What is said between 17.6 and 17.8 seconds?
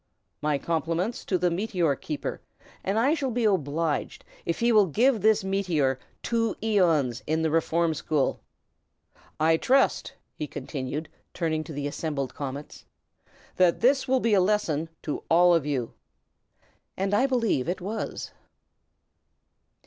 it